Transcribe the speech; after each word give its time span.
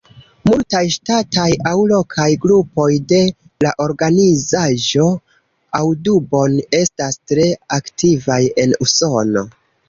Multaj 0.49 0.79
ŝtataj 0.93 1.49
aŭ 1.71 1.73
lokaj 1.91 2.25
grupoj 2.45 2.87
de 3.11 3.19
la 3.65 3.73
organizaĵo 3.85 5.05
Audubon 5.81 6.57
estas 6.81 7.21
tre 7.35 7.47
aktivaj 7.79 8.41
en 8.67 8.77
Usono. 8.89 9.47